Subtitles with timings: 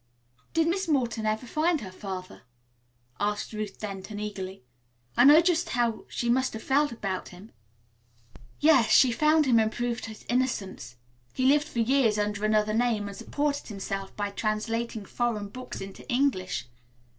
[0.55, 2.41] "Did Miss Morton ever find her father?"
[3.19, 4.63] asked Ruth Denton eagerly.
[5.15, 7.51] "I know just how she must have felt about him."
[8.59, 10.95] "Yes, she found him and proved his innocence.
[11.33, 16.09] He lived for years under another name and supported himself by translating foreign books into
[16.11, 16.65] English.